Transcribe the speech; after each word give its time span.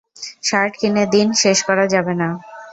Shirt 0.47 0.73
কিনে 0.79 1.03
দিন 1.13 1.27
শেষ 1.41 1.57
করা 1.67 1.85
যাবে 1.93 2.13
না। 2.21 2.29